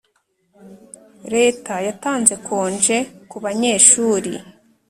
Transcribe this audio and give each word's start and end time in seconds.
Leta 1.33 1.73
yatanze 1.87 2.33
konje 2.47 2.97
ku 3.29 3.37
banyeshuri 3.45 4.31